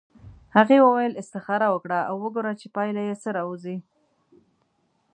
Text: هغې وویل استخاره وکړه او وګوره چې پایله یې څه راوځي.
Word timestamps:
هغې 0.55 0.77
وویل 0.85 1.13
استخاره 1.21 1.67
وکړه 1.73 1.99
او 2.09 2.15
وګوره 2.23 2.53
چې 2.59 2.67
پایله 2.75 3.01
یې 3.07 3.15
څه 3.23 3.29
راوځي. 3.37 3.77